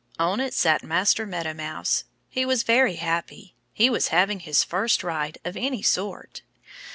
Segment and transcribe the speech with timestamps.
[0.17, 2.05] On it sat Master Meadow Mouse.
[2.27, 3.53] He was very happy.
[3.71, 6.41] He was having his first ride, of any sort.